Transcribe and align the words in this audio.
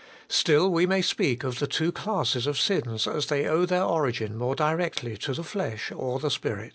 Still 0.29 0.71
we 0.71 0.87
may 0.87 1.03
speak 1.03 1.43
of 1.43 1.59
the 1.59 1.67
two 1.67 1.91
classes 1.91 2.47
of 2.47 2.57
sins 2.59 3.05
as 3.05 3.27
they 3.27 3.45
owe 3.45 3.67
their 3.67 3.83
origin 3.83 4.35
more 4.35 4.55
directly 4.55 5.15
to 5.17 5.33
the 5.35 5.43
flesh 5.43 5.91
or 5.95 6.17
the 6.19 6.31
spirit. 6.31 6.69